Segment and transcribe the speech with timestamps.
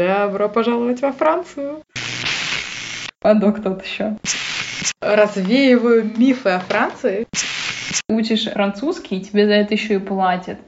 [0.00, 1.82] Добро пожаловать во Францию.
[3.20, 4.16] Падок тут еще.
[5.02, 7.26] Развеиваю мифы о Франции.
[8.08, 10.58] Учишь французский, тебе за это еще и платят.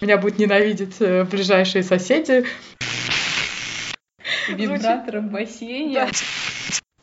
[0.00, 2.44] Меня будут ненавидеть э, ближайшие соседи.
[4.48, 5.94] Вибратор в бассейне.
[5.94, 6.08] Да.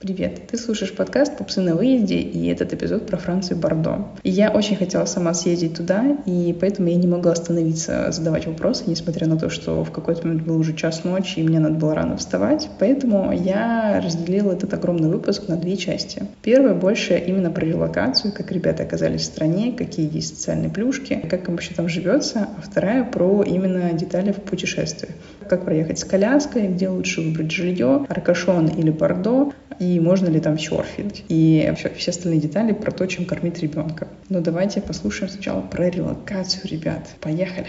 [0.04, 4.10] Привет, ты слушаешь подкаст «Пупсы на выезде» и этот эпизод про Францию Бордо.
[4.24, 8.84] И я очень хотела сама съездить туда, и поэтому я не могла остановиться задавать вопросы,
[8.88, 11.96] несмотря на то, что в какой-то момент был уже час ночи, и мне надо было
[11.96, 12.70] рано вставать.
[12.80, 16.24] Поэтому я разделила этот огромный выпуск на две части.
[16.42, 21.48] Первая больше именно про релокацию, как ребята оказались в стране, какие есть социальные плюшки, как
[21.48, 25.14] им вообще там живется, а вторая про именно детали в путешествиях.
[25.50, 30.58] Как проехать с коляской, где лучше выбрать жилье, Аркашон или Бордо, и можно ли там
[30.58, 34.08] серфить, и все, все остальные детали про то, чем кормить ребенка.
[34.30, 37.10] Но давайте послушаем сначала про релокацию, ребят.
[37.20, 37.68] Поехали!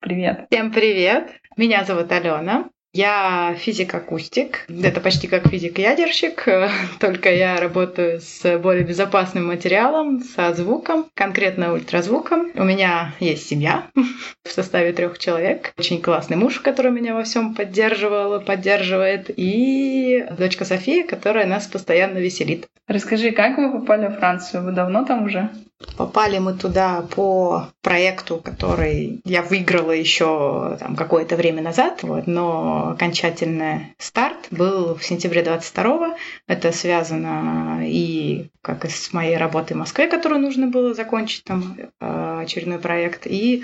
[0.00, 0.46] Привет.
[0.50, 1.30] Всем привет!
[1.56, 2.68] Меня зовут Алена.
[2.92, 4.64] Я физик-акустик.
[4.68, 6.48] Это почти как физик-ядерщик,
[7.00, 12.52] только я работаю с более безопасным материалом, со звуком, конкретно ультразвуком.
[12.54, 13.88] У меня есть семья
[14.44, 15.74] в составе трех человек.
[15.76, 19.30] Очень классный муж, который меня во всем поддерживал, поддерживает.
[19.36, 22.66] И дочка София, которая нас постоянно веселит.
[22.86, 24.64] Расскажи, как вы попали в Францию?
[24.64, 25.50] Вы давно там уже?
[25.96, 32.90] Попали мы туда по проекту, который я выиграла еще там, какое-то время назад, вот, но
[32.92, 36.16] окончательный старт был в сентябре 22
[36.46, 41.76] Это связано и как и с моей работой в Москве, которую нужно было закончить, там
[41.78, 43.62] э, очередной проект, и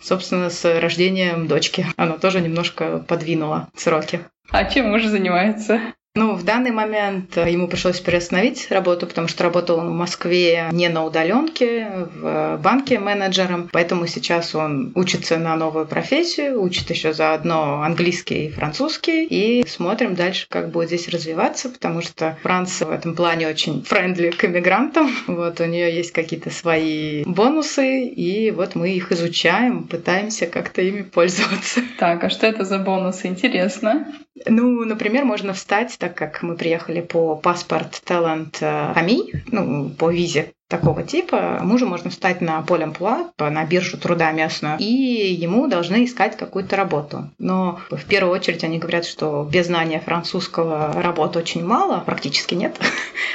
[0.00, 1.86] собственно, с рождением дочки.
[1.96, 4.20] Оно тоже немножко подвинуло сроки.
[4.50, 5.80] А чем муж занимается?
[6.16, 10.68] Ну, в данный момент э, ему пришлось приостановить работу, потому что работал он в Москве
[10.72, 17.12] не на удаленке, в банке менеджером, поэтому сейчас он учится на новую профессию, учит еще
[17.12, 22.90] заодно английский и французский, и смотрим дальше, как будет здесь развиваться, потому что Франция в
[22.90, 28.74] этом плане очень френдли к иммигрантам, вот у нее есть какие-то свои бонусы, и вот
[28.74, 31.82] мы их изучаем, пытаемся как-то ими пользоваться.
[32.00, 33.28] Так, а что это за бонусы?
[33.28, 34.12] Интересно.
[34.46, 40.52] Ну, например, можно встать, так как мы приехали по паспорт талант АМИ, ну, по визе
[40.70, 46.04] такого типа, мужу можно встать на поле амплуа, на биржу труда местную, и ему должны
[46.04, 47.28] искать какую-то работу.
[47.38, 52.78] Но в первую очередь они говорят, что без знания французского работы очень мало, практически нет.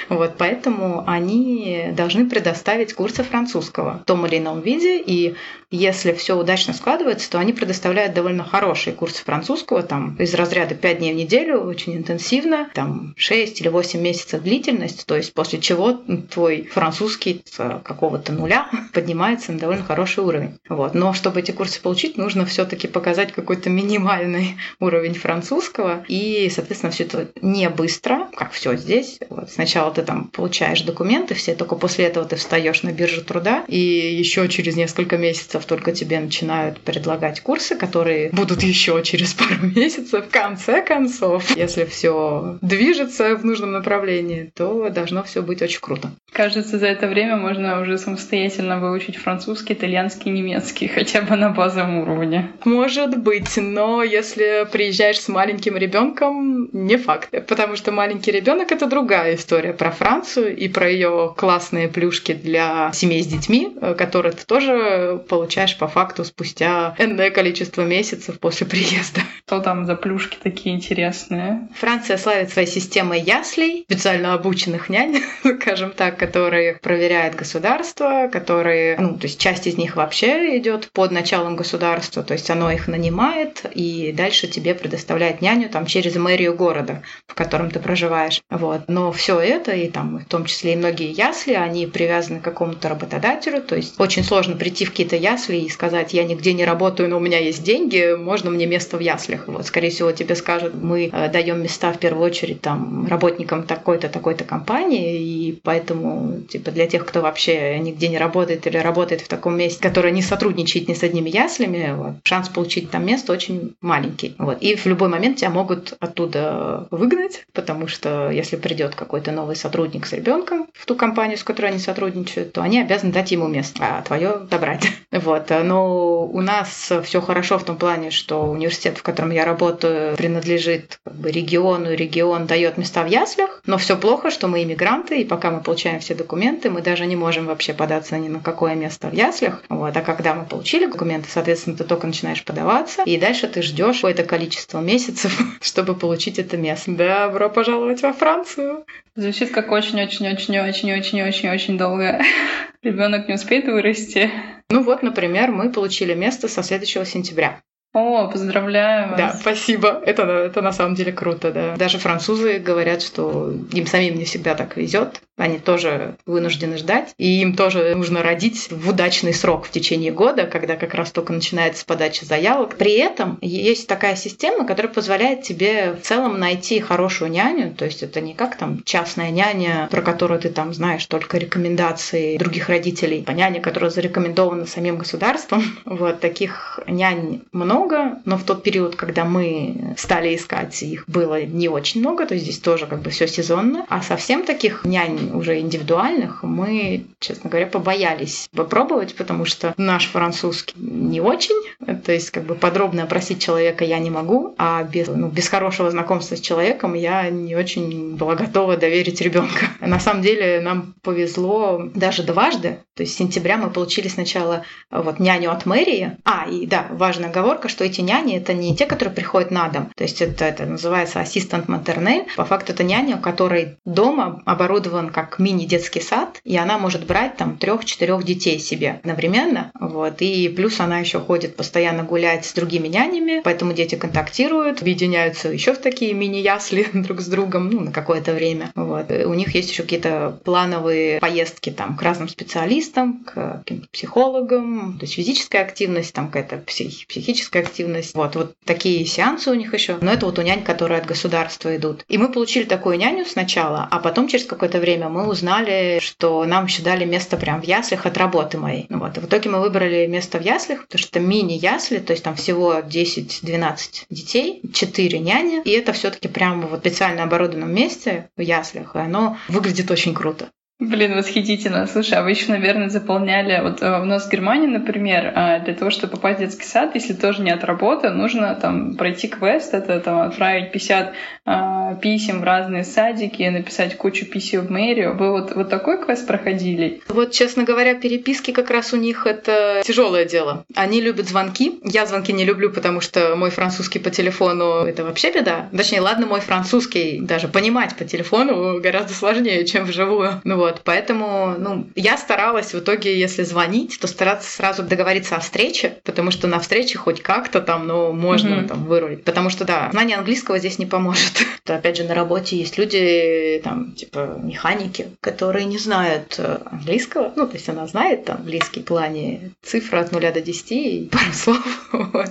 [0.07, 5.35] Вот, поэтому они должны предоставить курсы французского в том или ином виде, и
[5.71, 10.99] если все удачно складывается, то они предоставляют довольно хорошие курсы французского, там из разряда 5
[10.99, 15.93] дней в неделю, очень интенсивно, там 6 или 8 месяцев длительность, то есть после чего
[15.93, 20.57] твой французский с какого-то нуля поднимается на довольно хороший уровень.
[20.69, 20.93] Вот.
[20.93, 27.03] Но чтобы эти курсы получить, нужно все-таки показать какой-то минимальный уровень французского, и, соответственно, все
[27.03, 29.19] это не быстро, как все здесь.
[29.29, 29.51] Вот.
[29.51, 33.79] Сначала ты там получаешь документы, все, только после этого ты встаешь на биржу труда, и
[33.79, 40.25] еще через несколько месяцев только тебе начинают предлагать курсы, которые будут еще через пару месяцев.
[40.25, 46.11] В конце концов, если все движется в нужном направлении, то должно все быть очень круто.
[46.31, 51.99] Кажется, за это время можно уже самостоятельно выучить французский, итальянский, немецкий, хотя бы на базовом
[51.99, 52.51] уровне.
[52.65, 57.29] Может быть, но если приезжаешь с маленьким ребенком, не факт.
[57.47, 62.91] Потому что маленький ребенок это другая история про Францию и про ее классные плюшки для
[62.93, 69.21] семей с детьми, которые ты тоже получаешь по факту спустя энное количество месяцев после приезда.
[69.45, 71.67] Что там за плюшки такие интересные?
[71.75, 75.21] Франция славит своей системой яслей, специально обученных нянь,
[75.61, 81.11] скажем так, которые проверяет государство, которые, ну, то есть часть из них вообще идет под
[81.11, 86.55] началом государства, то есть оно их нанимает и дальше тебе предоставляет няню там через мэрию
[86.55, 88.41] города, в котором ты проживаешь.
[88.49, 88.81] Вот.
[88.87, 92.89] Но все это, и там в том числе и многие ясли, они привязаны к какому-то
[92.89, 97.09] работодателю, то есть очень сложно прийти в какие-то ясли и сказать, я нигде не работаю,
[97.09, 99.47] но у меня есть деньги, можно мне место в яслях.
[99.47, 104.09] Вот, скорее всего, тебе скажут, мы э, даем места в первую очередь там работникам такой-то,
[104.09, 109.27] такой-то компании, и поэтому типа для тех, кто вообще нигде не работает или работает в
[109.27, 113.75] таком месте, которое не сотрудничает ни с одними яслями, вот, шанс получить там место очень
[113.81, 114.35] маленький.
[114.37, 114.61] Вот.
[114.61, 120.05] И в любой момент тебя могут оттуда выгнать, потому что если придет какой-то новый сотрудник
[120.05, 123.79] с ребенком в ту компанию, с которой они сотрудничают, то они обязаны дать ему место,
[123.81, 124.85] а твое добрать.
[125.11, 125.49] Вот.
[125.49, 130.99] Но у нас все хорошо в том плане, что университет, в котором я работаю, принадлежит
[131.05, 135.25] как бы, региону, регион дает места в яслях, но все плохо, что мы иммигранты, и
[135.25, 139.09] пока мы получаем все документы, мы даже не можем вообще податься ни на какое место
[139.09, 139.61] в яслях.
[139.67, 139.97] Вот.
[139.97, 144.23] А когда мы получили документы, соответственно, ты только начинаешь подаваться, и дальше ты ждешь какое-то
[144.23, 146.91] количество месяцев, чтобы получить это место.
[146.91, 148.85] Добро пожаловать во Францию!
[149.15, 152.21] Звучит как очень-очень-очень-очень-очень-очень долго.
[152.83, 154.31] Ребенок не успеет вырасти.
[154.69, 157.59] Ну вот, например, мы получили место со следующего сентября.
[157.95, 159.17] О, поздравляю вас.
[159.17, 160.01] Да, спасибо.
[160.05, 161.77] Это, это на самом деле круто, да.
[161.77, 165.21] Даже французы говорят, что им самим не всегда так везет.
[165.37, 167.13] Они тоже вынуждены ждать.
[167.17, 171.33] И им тоже нужно родить в удачный срок в течение года, когда как раз только
[171.33, 172.75] начинается подача заявок.
[172.77, 177.73] При этом есть такая система, которая позволяет тебе в целом найти хорошую няню.
[177.73, 182.37] То есть это не как там частная няня, про которую ты там знаешь только рекомендации
[182.37, 185.63] других родителей, а няня, которая зарекомендована самим государством.
[185.85, 191.69] Вот таких нянь много но в тот период, когда мы стали искать, их было не
[191.69, 193.85] очень много, то есть здесь тоже как бы все сезонно.
[193.89, 200.75] А совсем таких нянь уже индивидуальных мы, честно говоря, побоялись попробовать, потому что наш французский
[200.77, 201.55] не очень,
[202.03, 205.91] то есть как бы подробно опросить человека я не могу, а без, ну, без хорошего
[205.91, 209.67] знакомства с человеком я не очень была готова доверить ребенка.
[209.81, 215.19] На самом деле нам повезло даже дважды, то есть с сентября мы получили сначала вот
[215.19, 216.17] няню от мэрии.
[216.23, 219.91] А, и да, важная оговорка, что эти няни это не те, которые приходят на дом.
[219.95, 222.25] То есть это, это называется ассистент матернель.
[222.35, 227.37] По факту это няня, у которой дома оборудован как мини-детский сад, и она может брать
[227.37, 229.71] там трех-четырех детей себе одновременно.
[229.79, 230.21] Вот.
[230.21, 235.73] И плюс она еще ходит постоянно гулять с другими нянями, поэтому дети контактируют, объединяются еще
[235.73, 238.73] в такие мини-ясли друг с другом ну, на какое-то время.
[238.75, 239.09] Вот.
[239.09, 245.05] У них есть еще какие-то плановые поездки там, к разным специалистам, к каким-то психологам, то
[245.05, 248.15] есть физическая активность, там какая-то псих- психическая активность.
[248.15, 249.97] Вот, вот такие сеансы у них еще.
[250.01, 252.03] Но это вот у нянь, которые от государства идут.
[252.09, 256.65] И мы получили такую няню сначала, а потом через какое-то время мы узнали, что нам
[256.65, 258.85] еще дали место прям в яслях от работы моей.
[258.89, 259.17] Ну вот.
[259.17, 262.75] И в итоге мы выбрали место в яслях, потому что мини-ясли, то есть там всего
[262.79, 268.99] 10-12 детей, 4 няни, и это все-таки прямо вот специально оборудованном месте в яслях, и
[268.99, 270.49] оно выглядит очень круто.
[270.77, 271.87] Блин, восхитительно.
[271.87, 273.61] Слушай, а вы еще, наверное, заполняли...
[273.63, 276.95] Вот э, у нас в Германии, например, а, для того, чтобы попасть в детский сад,
[276.95, 281.13] если тоже не от работы, нужно там пройти квест, это там отправить 50
[281.45, 285.15] а, писем в разные садики, написать кучу писем в мэрию.
[285.15, 287.01] Вы вот, вот такой квест проходили?
[287.07, 290.65] Вот, честно говоря, переписки как раз у них это тяжелое дело.
[290.75, 291.79] Они любят звонки.
[291.85, 295.69] Я звонки не люблю, потому что мой французский по телефону— это вообще беда.
[295.71, 300.41] Точнее, ладно, мой французский даже понимать по телефону гораздо сложнее, чем вживую.
[300.43, 305.39] Ну вот, поэтому, ну, я старалась в итоге, если звонить, то стараться сразу договориться о
[305.39, 308.67] встрече, потому что на встрече хоть как-то там, ну, можно mm-hmm.
[308.67, 309.23] там вырулить.
[309.23, 311.33] Потому что, да, знание английского здесь не поможет.
[311.63, 317.33] то, опять же, на работе есть люди, там, типа, механики, которые не знают э, английского.
[317.35, 321.25] Ну, то есть она знает английский в плане цифры от 0 до 10 и пару
[321.33, 321.89] слов.
[321.91, 322.29] Вот.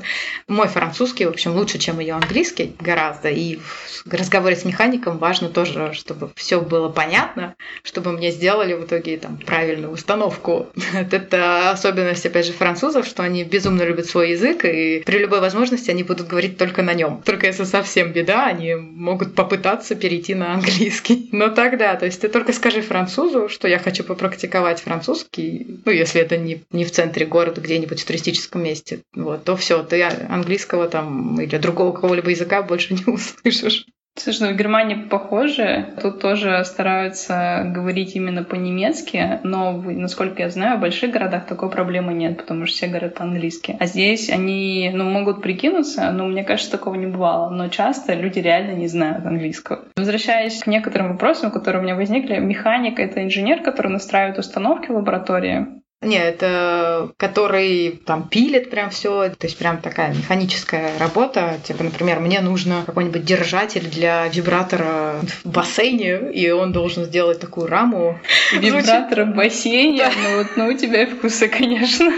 [0.49, 3.29] Мой французский, в общем, лучше, чем ее английский гораздо.
[3.31, 3.59] И
[4.05, 8.85] в разговоре с механиком важно тоже, чтобы все было понятно, чтобы мне мне сделали в
[8.85, 10.69] итоге там правильную установку.
[11.11, 15.91] Это особенность, опять же, французов, что они безумно любят свой язык, и при любой возможности
[15.91, 17.21] они будут говорить только на нем.
[17.23, 21.29] Только если совсем беда, они могут попытаться перейти на английский.
[21.33, 26.23] Но тогда, то есть ты только скажи французу, что я хочу попрактиковать французский, ну, если
[26.23, 30.89] это не, не в центре города, где-нибудь в туристическом месте, вот, то все, ты английского
[30.89, 33.85] там или другого какого-либо языка больше не услышишь.
[34.17, 35.87] Слушай, в Германии похоже.
[36.01, 42.15] Тут тоже стараются говорить именно по-немецки, но, насколько я знаю, в больших городах такой проблемы
[42.15, 43.77] нет, потому что все говорят по-английски.
[43.81, 47.51] А здесь они, ну, могут прикинуться, но мне кажется, такого не бывало.
[47.51, 49.81] Но часто люди реально не знают английского.
[49.97, 54.95] Возвращаясь к некоторым вопросам, которые у меня возникли, механик— это инженер, который настраивает установки в
[54.95, 55.67] лаборатории.
[56.05, 61.59] Не, это который там пилит прям все, то есть прям такая механическая работа.
[61.65, 67.67] Типа, например, мне нужно какой-нибудь держатель для вибратора в бассейне, и он должен сделать такую
[67.67, 68.19] раму.
[68.53, 69.99] Вибратор в бассейне?
[69.99, 70.13] Да.
[70.23, 72.13] Ну вот, ну у тебя вкусы, конечно.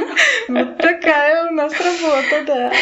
[0.49, 2.73] Вот такая у нас работа, да.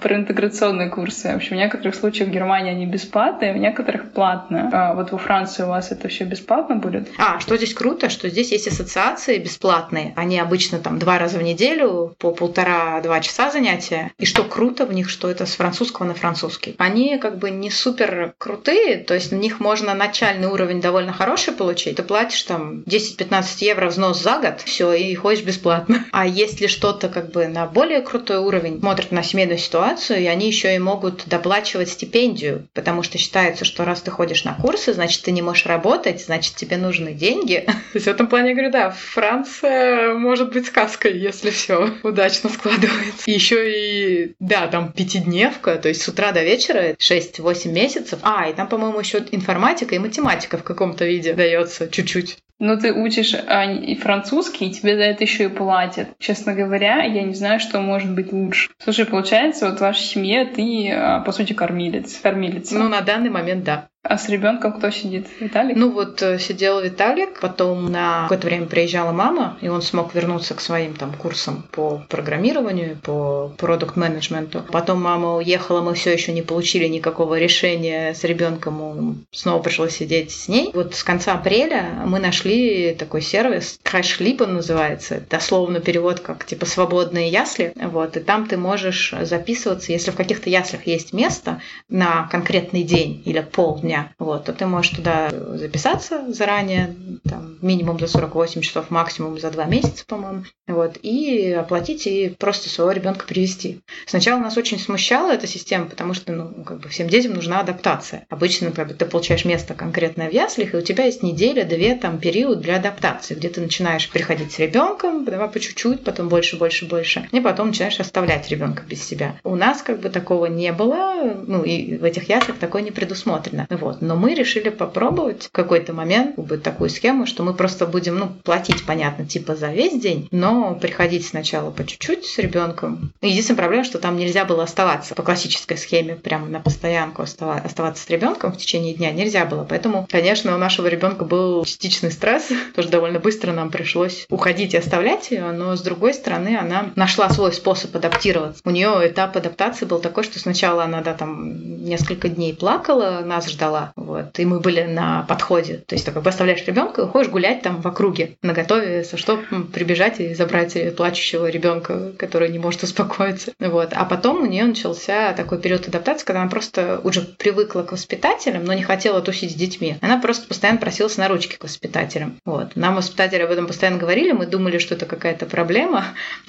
[0.00, 1.28] Про интеграционные курсы.
[1.32, 4.70] В общем, в некоторых случаях в Германии они бесплатные, в некоторых платно.
[4.72, 7.08] А вот во Франции у вас это все бесплатно будет?
[7.18, 10.12] А, что здесь круто, что здесь есть ассоциации бесплатные платные.
[10.16, 14.12] Они обычно там два раза в неделю по полтора-два часа занятия.
[14.18, 16.74] И что круто в них, что это с французского на французский.
[16.78, 21.54] Они как бы не супер крутые, то есть на них можно начальный уровень довольно хороший
[21.54, 21.96] получить.
[21.96, 26.04] Ты платишь там 10-15 евро взнос за год, все, и ходишь бесплатно.
[26.18, 30.48] А если что-то как бы на более крутой уровень, смотрят на семейную ситуацию, и они
[30.48, 35.22] еще и могут доплачивать стипендию, потому что считается, что раз ты ходишь на курсы, значит,
[35.22, 37.64] ты не можешь работать, значит, тебе нужны деньги.
[37.66, 42.50] То есть в этом плане я говорю, да, Франция может быть сказкой, если все удачно
[42.50, 43.30] складывается.
[43.30, 48.18] Еще и, да, там пятидневка, то есть с утра до вечера 6-8 месяцев.
[48.22, 52.38] А, и там, по-моему, еще информатика и математика в каком-то виде дается чуть-чуть.
[52.58, 56.08] Но ты учишь а, и французский, и тебе за это еще и платят.
[56.18, 58.70] Честно говоря, я не знаю, что может быть лучше.
[58.82, 62.18] Слушай, получается, вот в вашей семье ты, а, по сути, кормилец.
[62.20, 62.72] кормилец.
[62.72, 63.88] Ну, на данный момент, да.
[64.04, 65.26] А с ребенком кто сидит?
[65.40, 65.76] Виталик?
[65.76, 70.54] Ну вот э, сидел Виталик, потом на какое-то время приезжала мама, и он смог вернуться
[70.54, 74.64] к своим там курсам по программированию, по продукт менеджменту.
[74.70, 80.30] Потом мама уехала, мы все еще не получили никакого решения с ребенком, снова пришлось сидеть
[80.30, 80.70] с ней.
[80.72, 87.30] Вот с конца апреля мы нашли такой сервис, Crashlipa называется, дословно перевод как типа свободные
[87.30, 92.84] ясли, вот, и там ты можешь записываться, если в каких-то яслях есть место на конкретный
[92.84, 96.94] день или полдня, дня, вот, то ты можешь туда записаться заранее,
[97.28, 102.68] там, минимум за 48 часов, максимум за 2 месяца, по-моему, вот, и оплатить и просто
[102.68, 103.80] своего ребенка привести.
[104.06, 108.26] Сначала нас очень смущала эта система, потому что, ну, как бы всем детям нужна адаптация.
[108.28, 111.94] Обычно, как бы, ты получаешь место конкретное в яслях, и у тебя есть неделя, две,
[111.94, 116.58] там, период для адаптации, где ты начинаешь приходить с ребенком, давай по чуть-чуть, потом больше,
[116.58, 119.36] больше, больше, и потом начинаешь оставлять ребенка без себя.
[119.44, 123.66] У нас как бы такого не было, ну, и в этих яслях такое не предусмотрено.
[123.80, 124.02] Вот.
[124.02, 128.28] Но мы решили попробовать в какой-то момент быть такую схему, что мы просто будем ну,
[128.44, 133.12] платить, понятно, типа за весь день, но приходить сначала по чуть-чуть с ребенком.
[133.22, 138.10] Единственная проблема, что там нельзя было оставаться по классической схеме, прямо на постоянку оставаться с
[138.10, 139.64] ребенком в течение дня нельзя было.
[139.64, 144.78] Поэтому, конечно, у нашего ребенка был частичный стресс, тоже довольно быстро нам пришлось уходить и
[144.78, 148.62] оставлять ее, но с другой стороны она нашла свой способ адаптироваться.
[148.64, 153.48] У нее этап адаптации был такой, что сначала она да, там несколько дней плакала, нас
[153.48, 153.92] ждала ждала.
[153.96, 154.38] Вот.
[154.38, 155.78] И мы были на подходе.
[155.86, 159.04] То есть ты как бы оставляешь ребенка и уходишь гулять там в округе, на готове,
[159.14, 159.40] что
[159.72, 163.52] прибежать и забрать плачущего ребенка, который не может успокоиться.
[163.58, 163.90] Вот.
[163.92, 168.64] А потом у нее начался такой период адаптации, когда она просто уже привыкла к воспитателям,
[168.64, 169.96] но не хотела тусить с детьми.
[170.00, 172.38] Она просто постоянно просилась на ручки к воспитателям.
[172.44, 172.76] Вот.
[172.76, 176.06] Нам воспитатели об этом постоянно говорили, мы думали, что это какая-то проблема,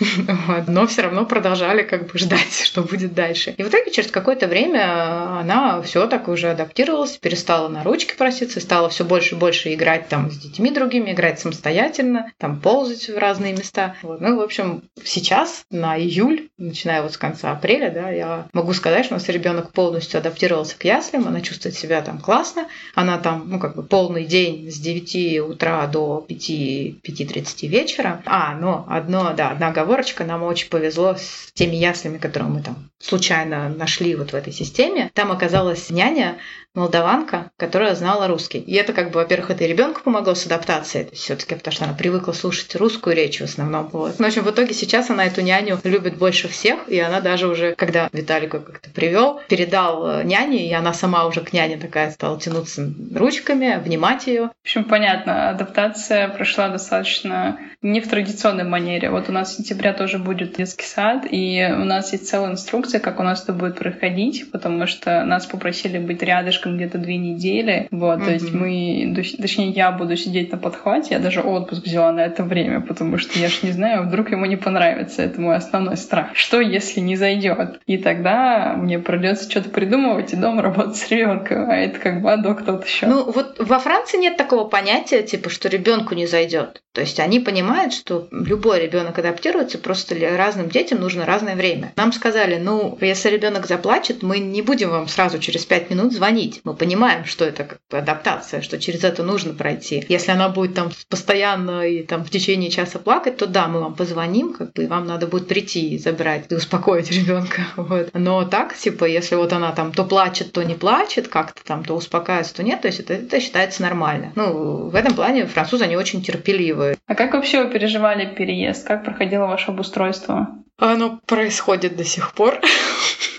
[0.67, 3.53] но все равно продолжали как бы ждать, что будет дальше.
[3.57, 8.59] И в итоге через какое-то время она все так уже адаптировалась, перестала на ручки проситься,
[8.59, 13.17] стала все больше и больше играть там с детьми другими, играть самостоятельно, там ползать в
[13.17, 13.95] разные места.
[14.01, 14.21] Вот.
[14.21, 19.05] Ну, в общем, сейчас на июль, начиная вот с конца апреля, да, я могу сказать,
[19.05, 23.49] что у нас ребенок полностью адаптировался к яслям, она чувствует себя там классно, она там,
[23.49, 28.21] ну, как бы полный день с 9 утра до 5-5.30 вечера.
[28.25, 32.89] А, но одно, да, одна оговорочка, нам очень повезло с теми яслями, которые мы там
[32.99, 35.09] случайно нашли вот в этой системе.
[35.13, 36.37] Там оказалась няня,
[36.79, 38.59] молдаванка, которая знала русский.
[38.59, 41.93] И это как бы, во-первых, это и ребенку помогло с адаптацией, все-таки потому что она
[41.93, 43.89] привыкла слушать русскую речь в основном.
[43.91, 44.17] Вот.
[44.19, 47.47] Но, в общем, в итоге сейчас она эту няню любит больше всех, и она даже
[47.47, 52.11] уже, когда Виталику как-то привел, передал э, няне, и она сама уже к няне такая
[52.11, 54.47] стала тянуться ручками, обнимать ее.
[54.47, 59.09] В общем, понятно, адаптация прошла достаточно не в традиционной манере.
[59.09, 62.99] Вот у нас в сентябре тоже будет детский сад, и у нас есть целая инструкция,
[62.99, 67.87] как у нас это будет проходить, потому что нас попросили быть рядышком где-то две недели.
[67.91, 68.25] Вот, mm-hmm.
[68.25, 72.43] то есть мы, точнее, я буду сидеть на подхвате, я даже отпуск взяла на это
[72.43, 75.21] время, потому что я ж не знаю, вдруг ему не понравится.
[75.21, 76.29] Это мой основной страх.
[76.33, 77.79] Что, если не зайдет?
[77.85, 82.31] И тогда мне придется что-то придумывать и дома работать с ребенком, а это как бы
[82.31, 83.07] адок тот еще.
[83.07, 86.81] Ну, вот во Франции нет такого понятия, типа, что ребенку не зайдет.
[86.99, 91.93] То есть они понимают, что любой ребенок адаптируется, просто разным детям нужно разное время.
[91.95, 96.59] Нам сказали, ну, если ребенок заплачет, мы не будем вам сразу через пять минут звонить.
[96.65, 100.05] Мы понимаем, что это как бы адаптация, что через это нужно пройти.
[100.09, 103.95] Если она будет там постоянно и там в течение часа плакать, то да, мы вам
[103.95, 107.61] позвоним, как бы, и вам надо будет прийти и забрать, и успокоить ребенка.
[107.77, 108.09] Вот.
[108.13, 111.95] Но так, типа, если вот она там то плачет, то не плачет, как-то там, то
[111.95, 114.33] успокаивается, то нет, то есть это, это считается нормально.
[114.35, 116.88] Ну, в этом плане французы, они очень терпеливы.
[117.07, 118.87] А как вообще вы переживали переезд?
[118.87, 120.63] Как проходило ваше обустройство?
[120.79, 122.59] Оно происходит до сих пор.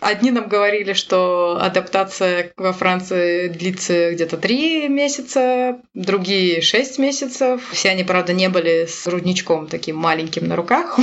[0.01, 7.61] Одни нам говорили, что адаптация во Франции длится где-то три месяца, другие шесть месяцев.
[7.73, 10.99] Все они, правда, не были с грудничком таким маленьким на руках.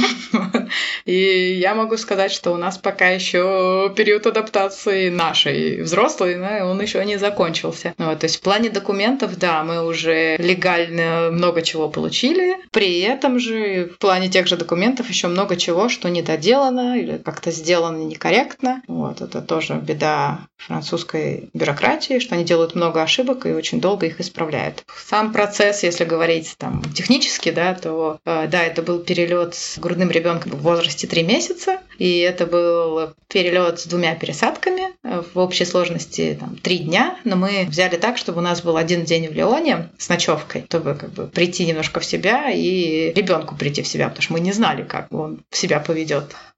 [1.06, 7.06] И я могу сказать, что у нас пока еще период адаптации нашей взрослой, он еще
[7.06, 7.94] не закончился.
[8.00, 12.58] Вот, то есть в плане документов, да, мы уже легально много чего получили.
[12.72, 17.18] При этом же в плане тех же документов еще много чего, что не доделано или
[17.18, 18.84] как-то сделано некорректно.
[18.88, 24.20] Вот, это тоже беда французской бюрократии, что они делают много ошибок и очень долго их
[24.20, 24.84] исправляют.
[25.08, 30.12] Сам процесс, если говорить там технически, да, то э, да, это был перелет с грудным
[30.12, 35.64] ребенком в возрасте 3 месяца, и это был перелет с двумя пересадками э, в общей
[35.66, 39.34] сложности там, 3 дня, но мы взяли так, чтобы у нас был один день в
[39.34, 44.10] Леоне с ночевкой, чтобы как бы прийти немножко в себя и ребенку прийти в себя,
[44.10, 46.17] потому что мы не знали, как он себя поведет.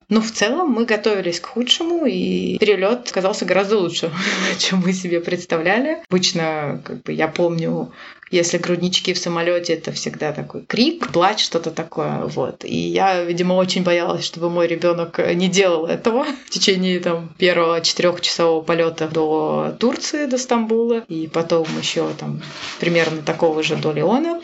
[0.09, 4.11] Но в целом мы готовились к худшему, и перелет оказался гораздо лучше,
[4.57, 5.99] чем мы себе представляли.
[6.09, 7.91] Обычно, как бы, я помню,
[8.31, 12.25] если груднички в самолете, это всегда такой крик, плач, что-то такое.
[12.25, 12.65] Вот.
[12.65, 17.79] И я, видимо, очень боялась, чтобы мой ребенок не делал этого в течение там, первого
[17.81, 22.41] четырехчасового полета до Турции, до Стамбула, и потом еще там
[22.79, 24.41] примерно такого же до Леона.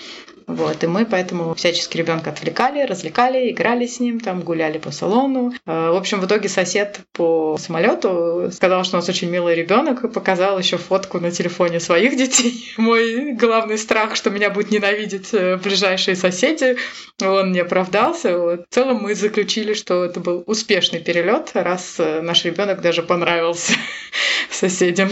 [0.47, 5.53] Вот, и мы поэтому всячески ребенка отвлекали, развлекали, играли с ним, там гуляли по салону.
[5.65, 10.03] Э, в общем, в итоге сосед по самолету сказал, что у нас очень милый ребенок,
[10.03, 12.73] и показал еще фотку на телефоне своих детей.
[12.77, 16.77] Мой главный страх, что меня будут ненавидеть э, ближайшие соседи,
[17.21, 18.37] он не оправдался.
[18.37, 18.65] Вот.
[18.69, 23.73] В целом мы заключили, что это был успешный перелет, раз э, наш ребенок даже понравился
[24.51, 25.09] соседям.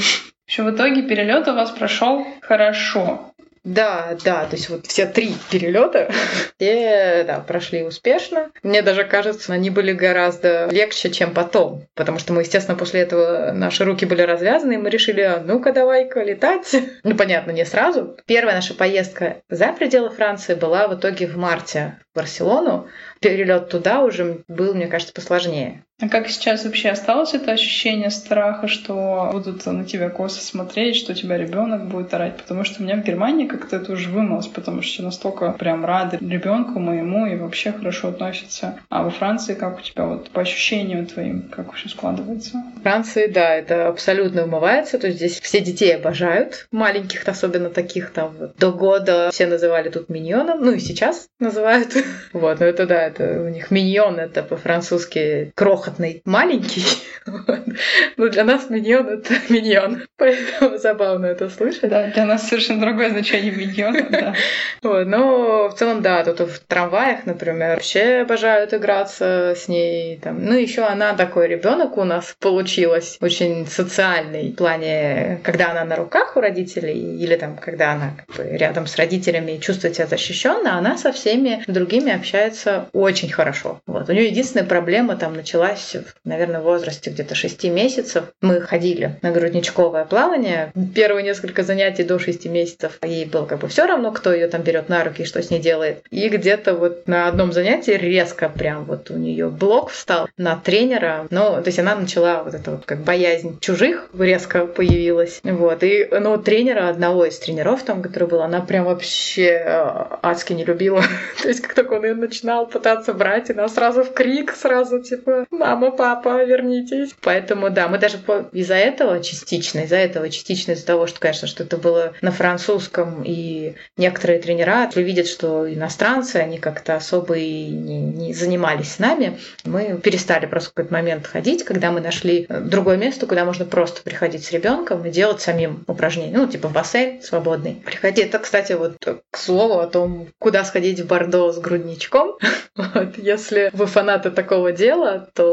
[0.48, 3.33] Еще в итоге перелет у вас прошел хорошо.
[3.64, 6.12] Да, да, то есть вот все три перелета,
[6.58, 8.52] все, да, прошли успешно.
[8.62, 13.54] Мне даже кажется, они были гораздо легче, чем потом, потому что мы, естественно, после этого
[13.54, 16.76] наши руки были развязаны, и мы решили, а ну-ка давай-ка летать.
[17.04, 18.18] Ну, понятно, не сразу.
[18.26, 22.88] Первая наша поездка за пределы Франции была в итоге в марте в Барселону.
[23.20, 25.84] Перелет туда уже был, мне кажется, посложнее.
[26.04, 31.14] А как сейчас вообще осталось это ощущение страха, что будут на тебя косо смотреть, что
[31.14, 32.36] у тебя ребенок будет орать?
[32.36, 36.18] Потому что у меня в Германии как-то это уже вымылось, потому что настолько прям рады
[36.20, 38.80] ребенку моему и вообще хорошо относятся.
[38.90, 42.62] А во Франции как у тебя вот по ощущениям твоим, как все складывается?
[42.80, 45.00] В Франции, да, это абсолютно умывается.
[45.00, 50.10] То есть здесь все детей обожают, маленьких, особенно таких там до года все называли тут
[50.10, 51.96] миньоном, ну и сейчас называют.
[52.34, 55.54] Вот, но это да, это у них миньон, это по-французски
[55.94, 56.84] крохотный, маленький.
[58.18, 60.04] Но для нас миньон— это миньон.
[60.18, 61.90] Поэтому забавно это слышать.
[61.90, 64.36] Да, для нас совершенно другое значение миньона, да.
[64.82, 70.18] Вот, но в целом, да, тут в трамваях, например, вообще обожают играться с ней.
[70.18, 70.44] Там.
[70.44, 75.96] Ну, еще она такой ребенок у нас получилась, очень социальный в плане, когда она на
[75.96, 80.08] руках у родителей или там, когда она как бы, рядом с родителями и чувствует себя
[80.08, 83.80] защищенно, она со всеми другими общается очень хорошо.
[83.88, 84.10] Вот.
[84.10, 85.83] У нее единственная проблема там началась,
[86.24, 88.26] наверное, в возрасте где-то 6 месяцев.
[88.42, 90.72] Мы ходили на грудничковое плавание.
[90.96, 94.62] Первые несколько занятий до 6 месяцев ей было как бы все равно, кто ее там
[94.62, 96.04] берет на руки и что с ней делает.
[96.10, 101.28] И где-то вот на одном занятии резко прям вот у нее блок встал на тренера.
[101.30, 105.40] Ну, то есть она начала вот это вот как боязнь чужих резко появилась.
[105.44, 105.84] Вот.
[105.84, 110.66] И, ну, тренера, одного из тренеров там, который был, она прям вообще э, адски не
[110.66, 111.02] любила.
[111.42, 115.46] то есть как только он ее начинал пытаться брать, она сразу в крик, сразу типа
[115.64, 118.18] «Мама, папа, вернитесь!» Поэтому, да, мы даже
[118.52, 123.24] из-за этого частично, из-за этого частично из-за того, что, конечно, что это было на французском,
[123.26, 129.40] и некоторые тренера видят, что иностранцы, они как-то особо и не, не занимались с нами,
[129.64, 134.02] мы перестали просто в какой-то момент ходить, когда мы нашли другое место, куда можно просто
[134.02, 137.82] приходить с ребенком и делать самим упражнения, ну, типа бассейн свободный.
[137.86, 138.22] Приходи.
[138.22, 138.98] Это, кстати, вот
[139.32, 142.38] к слову о том, куда сходить в Бордо с грудничком.
[142.76, 143.20] Вот.
[143.20, 145.53] Если вы фанаты такого дела, то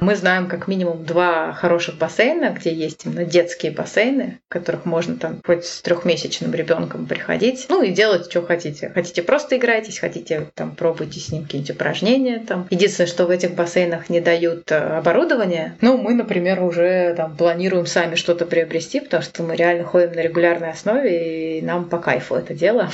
[0.00, 5.16] мы знаем как минимум два хороших бассейна, где есть именно детские бассейны, в которых можно
[5.16, 8.90] там хоть с трехмесячным ребенком приходить, ну и делать, что хотите.
[8.94, 12.42] Хотите просто играйтесь, хотите там пробуйте с ним какие-нибудь упражнения.
[12.46, 12.66] Там.
[12.70, 15.76] Единственное, что в этих бассейнах не дают э, оборудование.
[15.80, 20.20] Ну, мы, например, уже там планируем сами что-то приобрести, потому что мы реально ходим на
[20.20, 22.90] регулярной основе, и нам по кайфу это дело.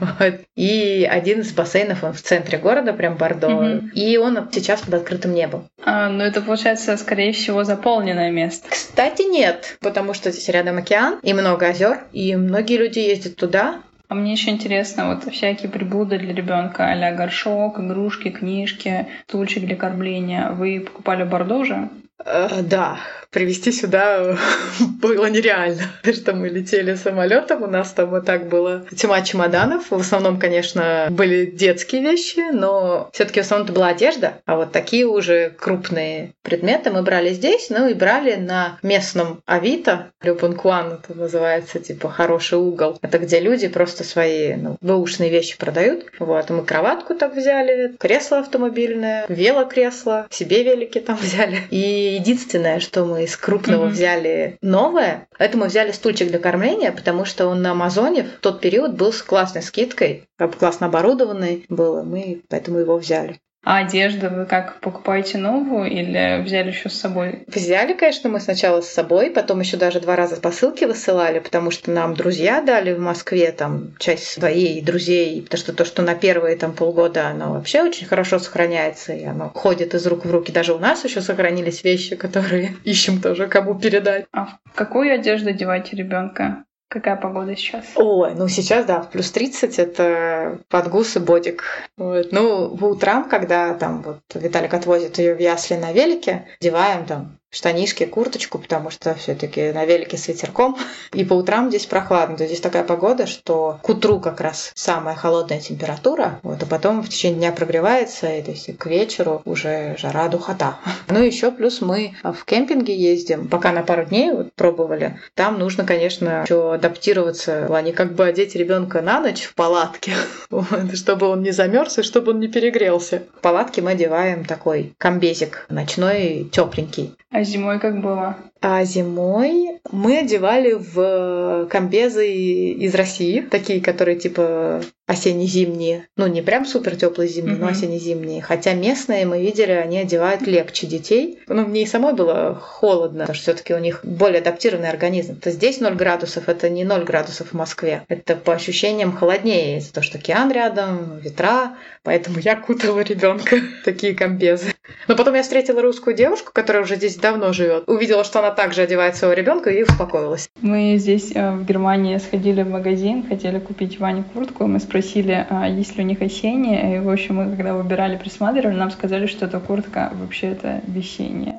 [0.56, 5.34] И один из бассейнов, он в центре города, прям Бордо, и он сейчас под открытым
[5.34, 5.65] небом.
[5.84, 8.68] А, ну это получается, скорее всего, заполненное место.
[8.70, 13.82] Кстати, нет, потому что здесь рядом океан и много озер, и многие люди ездят туда,
[14.08, 19.74] а мне еще интересно, вот всякие приблуды для ребенка, а горшок, игрушки, книжки, стульчик для
[19.74, 20.50] кормления.
[20.50, 21.88] Вы покупали в Бордо уже?
[22.24, 22.98] Э, да,
[23.30, 24.38] привезти сюда
[25.00, 29.90] было нереально, что мы летели самолетом, у нас там вот так было тьма чемоданов.
[29.90, 34.72] В основном, конечно, были детские вещи, но все-таки в основном это была одежда, а вот
[34.72, 41.18] такие уже крупные предметы мы брали здесь, ну и брали на местном Авито, Люпанкуан это
[41.18, 42.98] называется, типа хороший угол.
[43.02, 46.06] Это где люди просто свои ну, бэушные вещи продают.
[46.18, 51.58] Вот, мы кроватку так взяли, кресло автомобильное, велокресло, себе велики там взяли.
[51.70, 53.90] И единственное, что мы из крупного mm-hmm.
[53.90, 55.28] взяли новое.
[55.38, 59.12] Это мы взяли стульчик для кормления, потому что он на Амазоне в тот период был
[59.12, 63.40] с классной скидкой, классно оборудованный был, и мы поэтому его взяли.
[63.66, 67.42] А одежду вы как покупаете новую или взяли еще с собой?
[67.48, 71.90] Взяли, конечно, мы сначала с собой, потом еще даже два раза посылки высылали, потому что
[71.90, 76.56] нам друзья дали в Москве там часть своей друзей, потому что то, что на первые
[76.56, 80.52] там полгода, оно вообще очень хорошо сохраняется, и оно ходит из рук в руки.
[80.52, 84.26] Даже у нас еще сохранились вещи, которые ищем тоже кому передать.
[84.30, 86.62] А в какую одежду одеваете ребенка?
[86.88, 87.84] Какая погода сейчас?
[87.96, 91.64] Ой, ну сейчас, да, в плюс 30 это подгуз и бодик.
[91.96, 92.30] Вот.
[92.30, 97.38] Ну, по утрам, когда там вот Виталик отвозит ее в ясли на велике, одеваем там
[97.50, 100.76] штанишки, курточку, потому что все-таки на велике с ветерком.
[101.12, 102.36] И по утрам здесь прохладно.
[102.36, 106.66] То есть здесь такая погода, что к утру как раз самая холодная температура, вот, а
[106.66, 110.78] потом в течение дня прогревается, и то есть к вечеру уже жара, духота.
[111.08, 115.18] Ну и еще плюс мы в кемпинге ездим, пока на пару дней вот, пробовали.
[115.34, 120.12] Там нужно, конечно, еще адаптироваться, а не как бы одеть ребенка на ночь в палатке,
[120.94, 123.22] чтобы он не замерз и чтобы он не перегрелся.
[123.38, 127.14] В палатке мы одеваем такой комбезик ночной, тепленький.
[127.36, 128.34] А зимой как было?
[128.60, 136.08] А зимой мы одевали в комбезы из России, такие, которые типа осенне-зимние.
[136.16, 137.60] Ну, не прям супер теплые зимние, mm-hmm.
[137.60, 138.42] но осенне-зимние.
[138.42, 141.38] Хотя местные, мы видели, они одевают легче детей.
[141.46, 145.38] Ну, мне и самой было холодно, потому что все-таки у них более адаптированный организм.
[145.38, 148.02] То здесь 0 градусов, это не 0 градусов в Москве.
[148.08, 151.76] Это по ощущениям холоднее из-за того, что океан рядом, ветра.
[152.02, 154.74] Поэтому я кутала ребенка такие комбезы.
[155.06, 157.88] Но потом я встретила русскую девушку, которая уже здесь давно живет.
[157.88, 160.48] Увидела, что она также одевает своего ребенка и успокоилась.
[160.60, 164.66] Мы здесь э, в Германии сходили в магазин, хотели купить Ване куртку.
[164.66, 166.96] Мы спросили, а есть ли у них осенняя.
[166.96, 171.58] И, в общем, мы когда выбирали, присматривали, нам сказали, что эта куртка вообще это весенняя.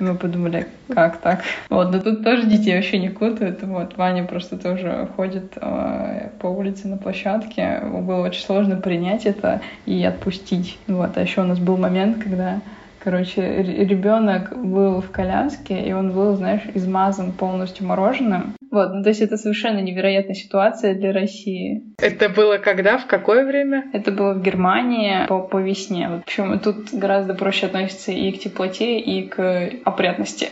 [0.00, 1.42] Мы подумали, как так?
[1.70, 3.62] Вот, но тут тоже детей вообще не кутают.
[3.62, 7.80] Вот, Ваня просто тоже ходит э, по улице на площадке.
[7.84, 10.78] Было очень сложно принять это и отпустить.
[10.88, 12.60] Вот, а еще у нас был момент, когда
[13.04, 18.54] Короче, ребенок был в коляске, и он был, знаешь, измазан полностью мороженым.
[18.70, 21.82] Вот, ну то есть это совершенно невероятная ситуация для России.
[21.98, 23.84] Это было когда, в какое время?
[23.92, 26.08] Это было в Германии по, по весне.
[26.08, 30.48] В общем, тут гораздо проще относится и к теплоте, и к опрятности.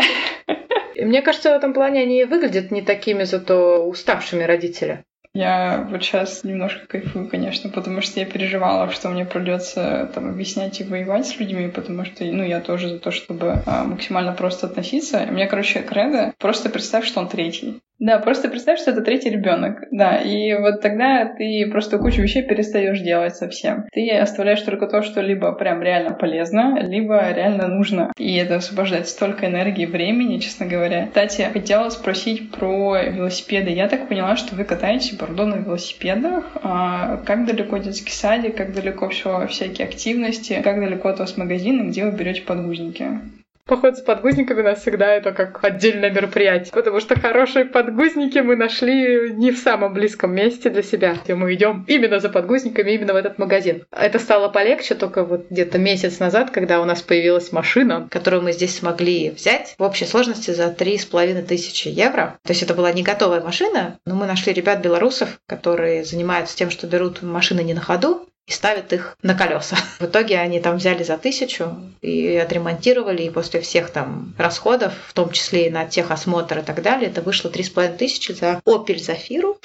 [0.94, 5.04] Мне кажется, в этом плане они выглядят не такими зато уставшими родители.
[5.34, 10.78] Я вот сейчас немножко кайфую, конечно, потому что я переживала, что мне придется там объяснять
[10.80, 14.66] и воевать с людьми, потому что, ну, я тоже за то, чтобы а, максимально просто
[14.66, 15.26] относиться.
[15.26, 17.80] У меня, короче, кредо, просто представь, что он третий.
[18.02, 19.84] Да, просто представь, что это третий ребенок.
[19.92, 23.84] Да, и вот тогда ты просто кучу вещей перестаешь делать совсем.
[23.92, 28.12] Ты оставляешь только то, что либо прям реально полезно, либо реально нужно.
[28.18, 31.06] И это освобождает столько энергии, времени, честно говоря.
[31.06, 33.70] Кстати, хотела спросить про велосипеды.
[33.70, 36.56] Я так поняла, что вы катаетесь, пардон, на велосипедах.
[36.60, 41.88] А как далеко детский садик, как далеко все, всякие активности, как далеко от вас магазин
[41.88, 43.20] где вы берете подгузники?
[43.64, 48.56] Поход с подгузниками у нас всегда это как отдельное мероприятие, потому что хорошие подгузники мы
[48.56, 51.16] нашли не в самом близком месте для себя.
[51.26, 53.84] И мы идем именно за подгузниками, именно в этот магазин.
[53.92, 58.52] Это стало полегче только вот где-то месяц назад, когда у нас появилась машина, которую мы
[58.52, 62.38] здесь смогли взять в общей сложности за три с половиной тысячи евро.
[62.42, 66.88] То есть это была не готовая машина, но мы нашли ребят-белорусов, которые занимаются тем, что
[66.88, 69.76] берут машины не на ходу, и ставят их на колеса.
[70.00, 75.12] В итоге они там взяли за тысячу и отремонтировали, и после всех там расходов, в
[75.12, 78.60] том числе и на техосмотр и так далее, это вышло три с половиной тысячи за
[78.66, 79.56] Opel Zafira,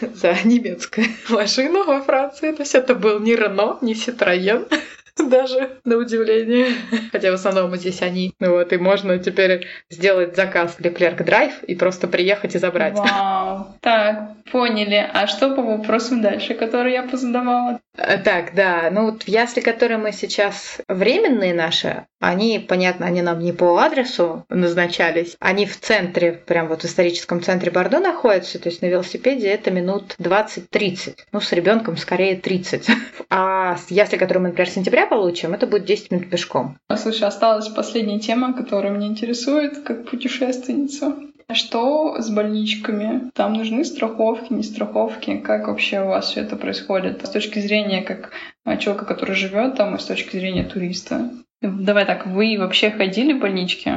[0.00, 2.52] за немецкую машину во Франции.
[2.52, 4.68] То есть это был не Рено, не Citroën,
[5.30, 6.68] даже на удивление.
[7.12, 8.34] Хотя в основном здесь они.
[8.38, 12.94] Ну вот, и можно теперь сделать заказ для Clerk Drive и просто приехать и забрать.
[12.96, 13.68] Вау.
[13.80, 15.08] Так, поняли.
[15.12, 17.80] А что по вопросам дальше, которые я позадавала?
[17.96, 18.90] Э, так, да.
[18.90, 24.44] Ну вот ясли, которые мы сейчас временные наши, они, понятно, они нам не по адресу
[24.48, 25.36] назначались.
[25.40, 28.58] Они в центре, прям вот в историческом центре Бордо находятся.
[28.58, 31.16] То есть на велосипеде это минут 20-30.
[31.32, 32.88] Ну, с ребенком скорее 30.
[33.28, 36.78] А ясли, которые мы, например, в сентябре получим, это будет 10 минут пешком.
[36.96, 41.16] Слушай, осталась последняя тема, которая меня интересует, как путешественницу.
[41.52, 43.30] Что с больничками?
[43.32, 45.36] Там нужны страховки, не страховки?
[45.36, 47.24] Как вообще у вас все это происходит?
[47.24, 48.32] С точки зрения как
[48.80, 51.30] человека, который живет там, и с точки зрения туриста.
[51.62, 53.92] Давай так, вы вообще ходили в больнички?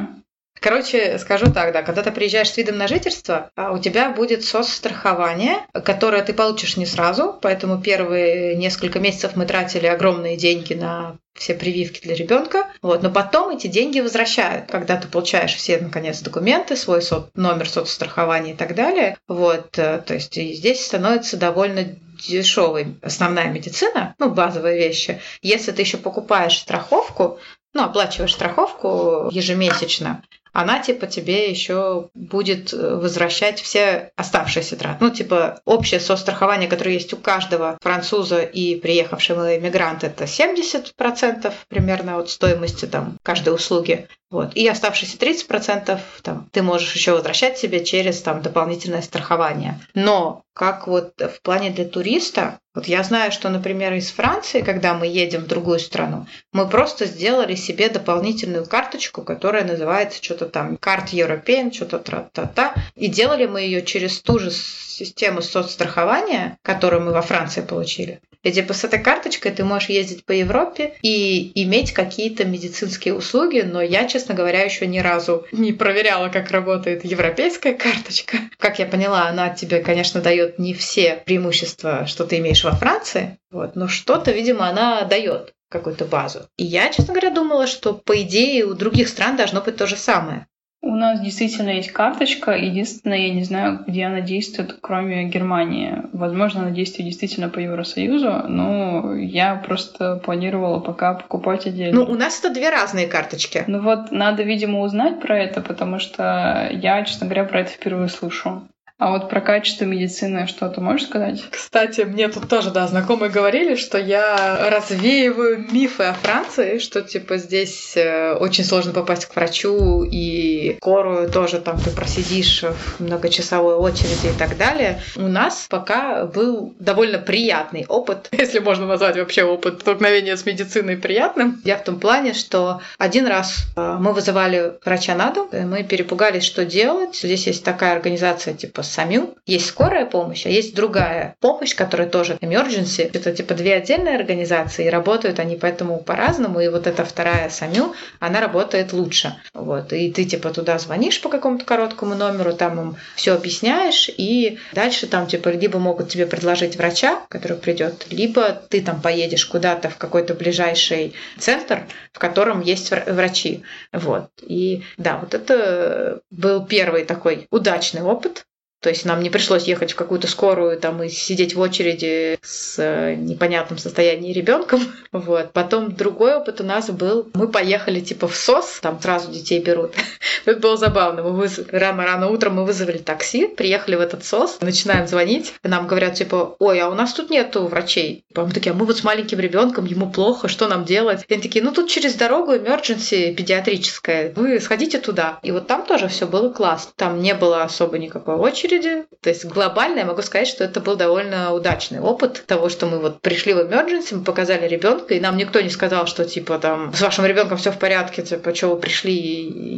[0.60, 4.44] Короче, скажу так, да, когда ты приезжаешь с видом на жительство, а, у тебя будет
[4.44, 11.18] соцстрахование, которое ты получишь не сразу, поэтому первые несколько месяцев мы тратили огромные деньги на
[11.34, 16.20] все прививки для ребенка, вот, но потом эти деньги возвращают, когда ты получаешь все, наконец,
[16.20, 21.96] документы, свой со номер соцстрахования и так далее, вот, э, то есть здесь становится довольно
[22.28, 25.22] дешевой основная медицина, ну, базовые вещи.
[25.42, 27.40] Если ты еще покупаешь страховку,
[27.74, 30.24] ну, оплачиваешь страховку ежемесячно,
[30.60, 34.98] она типа тебе еще будет э, возвращать все оставшиеся траты.
[35.00, 42.18] Ну, типа, общее сострахование, которое есть у каждого француза и приехавшего иммигранта, это 70% примерно
[42.18, 44.10] от стоимости там каждой услуги.
[44.32, 44.56] Вот.
[44.56, 49.80] И оставшиеся 30% там, ты можешь еще возвращать себе через там, дополнительное страхование.
[49.96, 54.94] Но как вот в плане для туриста, вот я знаю, что, например, из Франции, когда
[54.94, 60.78] мы едем в другую страну, мы просто сделали себе дополнительную карточку, которая называется что-то там
[60.78, 67.14] карт European, что-то тра-та-та, и делали мы ее через ту же систему соцстрахования, которую мы
[67.14, 68.20] во Франции получили.
[68.42, 73.62] И типа с этой карточкой ты можешь ездить по Европе и иметь какие-то медицинские услуги,
[73.62, 78.38] но я, честно говоря, еще ни разу не проверяла, как работает европейская карточка.
[78.58, 83.38] Как я поняла, она тебе, конечно, дает не все преимущества, что ты имеешь во Франции,
[83.52, 86.42] вот, но что-то, видимо, она дает какую-то базу.
[86.58, 89.96] И я, честно говоря, думала, что по идее у других стран должно быть то же
[89.96, 90.48] самое.
[90.82, 92.52] У нас действительно есть карточка.
[92.52, 96.04] Единственное, я не знаю, где она действует, кроме Германии.
[96.14, 102.06] Возможно, она действует действительно по Евросоюзу, но я просто планировала пока покупать отдельно.
[102.06, 103.66] Ну, у нас это две разные карточки.
[103.68, 108.08] Ну вот, надо, видимо, узнать про это, потому что я, честно говоря, про это впервые
[108.08, 108.64] слышу.
[109.00, 111.42] А вот про качество медицины что ты можешь сказать?
[111.50, 117.38] Кстати, мне тут тоже, да, знакомые говорили, что я развеиваю мифы о Франции, что, типа,
[117.38, 123.76] здесь э, очень сложно попасть к врачу, и скорую тоже там ты просидишь в многочасовой
[123.76, 125.02] очереди и так далее.
[125.16, 130.98] У нас пока был довольно приятный опыт, если можно назвать вообще опыт столкновения с медициной
[130.98, 131.62] приятным.
[131.64, 136.44] Я в том плане, что один раз э, мы вызывали врача на дом, мы перепугались,
[136.44, 137.16] что делать.
[137.16, 139.36] Здесь есть такая организация, типа САМЮ.
[139.46, 143.10] Есть скорая помощь, а есть другая помощь, которая тоже emergency.
[143.14, 146.60] Это типа две отдельные организации, и работают они поэтому по-разному.
[146.60, 149.36] И вот эта вторая САМЮ, она работает лучше.
[149.54, 149.94] Вот.
[149.94, 155.08] И ты типа туда звонишь по какому-то короткому номеру, там им все объясняешь, и дальше
[155.08, 159.98] там типа либо могут тебе предложить врача, который придет, либо ты там поедешь куда-то в
[159.98, 163.64] какой-то ближайший центр, в котором есть врачи.
[163.94, 164.30] Вот.
[164.42, 168.46] И да, вот это был первый такой удачный опыт,
[168.82, 172.80] то есть нам не пришлось ехать в какую-то скорую там и сидеть в очереди с
[172.80, 174.82] э, непонятным состоянием ребенком.
[175.12, 175.54] Вот.
[175.54, 177.30] Потом другой опыт у нас был.
[177.34, 179.94] Мы поехали типа в СОС, там сразу детей берут.
[180.46, 181.24] Это было забавно.
[181.24, 181.60] Мы выз...
[181.72, 185.56] Рано-рано утром мы вызвали такси, приехали в этот СОС, начинаем звонить.
[185.64, 188.24] Нам говорят типа, ой, а у нас тут нету врачей.
[188.36, 191.26] Мы такие, а мы вот с маленьким ребенком, ему плохо, что нам делать?
[191.28, 195.40] И они такие, ну тут через дорогу emergency педиатрическая, вы сходите туда.
[195.42, 196.92] И вот там тоже все было классно.
[196.96, 199.06] Там не было особо никакой очереди очереди.
[199.22, 203.00] То есть глобально я могу сказать, что это был довольно удачный опыт того, что мы
[203.00, 206.94] вот пришли в emergency, мы показали ребенка, и нам никто не сказал, что типа там
[206.94, 209.14] с вашим ребенком все в порядке, типа, что вы пришли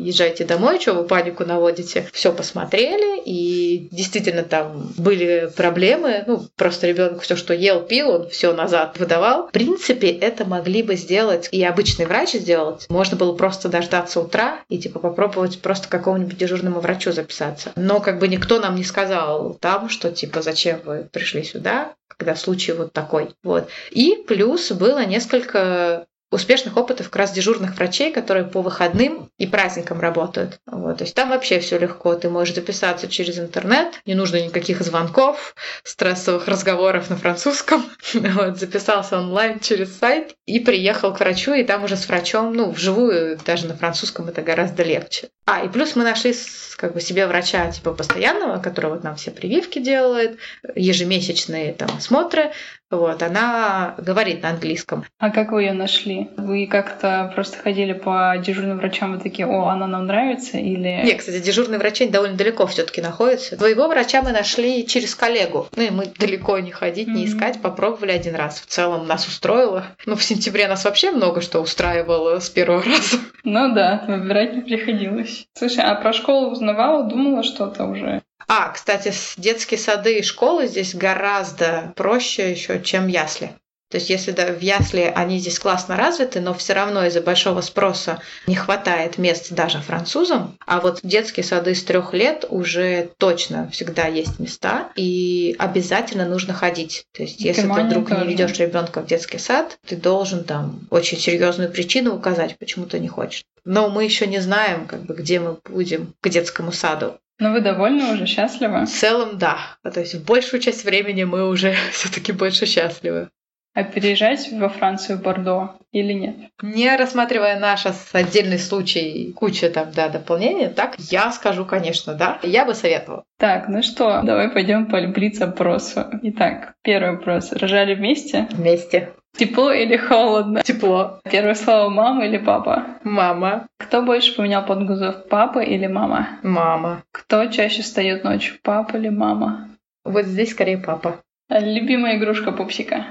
[0.03, 2.07] езжайте домой, что вы панику наводите.
[2.13, 6.23] Все посмотрели, и действительно там были проблемы.
[6.27, 9.47] Ну, просто ребенок все, что ел, пил, он все назад выдавал.
[9.47, 12.85] В принципе, это могли бы сделать и обычный врач сделать.
[12.89, 17.71] Можно было просто дождаться утра и типа попробовать просто какому-нибудь дежурному врачу записаться.
[17.75, 22.35] Но как бы никто нам не сказал там, что типа зачем вы пришли сюда, когда
[22.35, 23.29] случай вот такой.
[23.43, 23.69] Вот.
[23.91, 29.99] И плюс было несколько успешных опытов как раз дежурных врачей, которые по выходным и праздникам
[29.99, 30.59] работают.
[30.65, 32.15] Вот, то есть там вообще все легко.
[32.15, 37.83] Ты можешь записаться через интернет, не нужно никаких звонков, стрессовых разговоров на французском.
[38.31, 42.71] Вот, записался онлайн через сайт и приехал к врачу, и там уже с врачом, ну,
[42.71, 45.29] вживую, даже на французском это гораздо легче.
[45.45, 46.33] А, и плюс мы нашли
[46.77, 50.37] как бы себе врача типа постоянного, который вот нам все прививки делает,
[50.75, 52.51] ежемесячные там осмотры,
[52.91, 55.05] Вот, она говорит на английском.
[55.17, 56.29] А как вы ее нашли?
[56.35, 60.57] Вы как-то просто ходили по дежурным врачам и такие, о, она нам нравится?
[60.57, 61.01] Или...
[61.03, 63.57] Нет, кстати, дежурный врач довольно далеко все-таки находится.
[63.57, 65.67] Своего врача мы нашли через коллегу.
[65.75, 68.59] Ну и мы далеко не ходить, не искать, попробовали один раз.
[68.59, 69.85] В целом нас устроило.
[70.05, 73.19] Ну, в сентябре нас вообще много что устраивало с первого раза.
[73.43, 75.47] Ну да, выбирать не приходилось.
[75.53, 78.21] Слушай, а про школу узнавала, думала что-то уже?
[78.47, 83.51] А, кстати, детские сады и школы здесь гораздо проще еще, чем ясли.
[83.91, 87.59] То есть если да, в ясли они здесь классно развиты, но все равно из-за большого
[87.61, 90.57] спроса не хватает мест даже французам.
[90.65, 96.53] А вот детские сады с трех лет уже точно всегда есть места, и обязательно нужно
[96.53, 97.05] ходить.
[97.11, 98.21] То есть если ты вдруг тоже.
[98.21, 102.99] не ведешь ребенка в детский сад, ты должен там очень серьезную причину указать, почему ты
[102.99, 103.43] не хочешь.
[103.65, 107.17] Но мы еще не знаем, как бы, где мы будем к детскому саду.
[107.39, 108.85] Но вы довольны уже, счастливы?
[108.85, 109.57] В целом, да.
[109.83, 113.29] То есть большую часть времени мы уже все-таки больше счастливы.
[113.73, 116.35] А переезжать во Францию, в Бордо или нет?
[116.61, 122.39] Не рассматривая наш отдельный случай, куча там, да, дополнений, так я скажу, конечно, да.
[122.43, 123.23] Я бы советовала.
[123.37, 126.05] Так, ну что, давай пойдем по блиц-опросу.
[126.21, 127.53] Итак, первый вопрос.
[127.53, 128.47] Рожали вместе?
[128.51, 129.13] Вместе.
[129.37, 130.61] Тепло или холодно?
[130.63, 131.21] Тепло.
[131.23, 132.99] Первое слово мама или папа?
[133.03, 133.67] Мама.
[133.77, 136.39] Кто больше поменял подгузов, папа или мама?
[136.43, 137.03] Мама.
[137.11, 139.69] Кто чаще встает ночью, папа или мама?
[140.03, 141.21] Вот здесь скорее папа.
[141.49, 143.05] Любимая игрушка пупсика?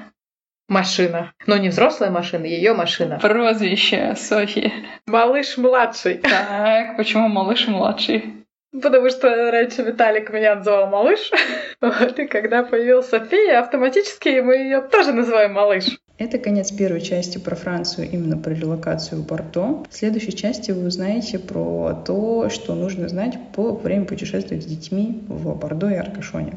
[0.70, 1.33] Машина.
[1.48, 3.18] Но не взрослая машина, ее машина.
[3.20, 4.72] Прозвище Софьи.
[5.09, 6.18] Малыш младший.
[6.18, 8.46] Так, почему малыш младший?
[8.70, 11.33] Потому что раньше Виталик меня называл малыш.
[11.80, 15.87] Вот, и когда появилась София, автоматически мы ее тоже называем малыш.
[16.18, 19.83] Это конец первой части про Францию, именно про релокацию в Бордо.
[19.90, 25.24] В следующей части вы узнаете про то, что нужно знать по время путешествовать с детьми
[25.26, 26.54] в Бордо и Аркашоне.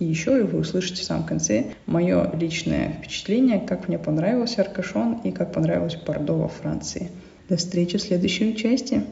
[0.00, 5.30] И еще вы услышите в самом конце мое личное впечатление, как мне понравился Аркашон и
[5.30, 7.10] как понравилось Бордо во Франции.
[7.50, 9.04] До встречи в следующей части.